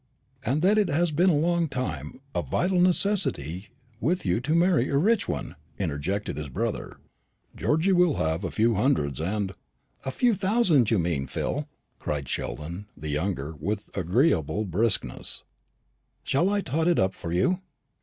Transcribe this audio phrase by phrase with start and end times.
[0.43, 3.69] "And that it has been for a long time a vital necessity
[3.99, 6.97] with you to marry a rich one," interjected his brother.
[7.55, 9.53] "Georgy will have a few hundreds, and"
[10.03, 11.69] "A few thousands, you mean, Phil,"
[11.99, 15.43] cried Sheldon the younger with agreeable briskness;
[16.23, 17.59] "shall I tot it up for you?"